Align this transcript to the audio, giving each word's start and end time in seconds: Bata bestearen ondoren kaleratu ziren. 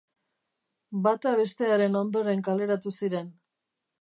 Bata 1.07 1.33
bestearen 1.41 1.99
ondoren 2.01 2.45
kaleratu 2.49 2.97
ziren. 3.03 3.31